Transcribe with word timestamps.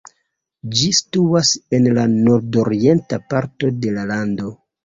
Ĝi 0.77 0.87
situas 0.99 1.51
en 1.79 1.91
la 1.99 2.07
nordorienta 2.15 3.23
parto 3.35 3.73
de 3.85 3.97
la 4.01 4.11
lando. 4.15 4.55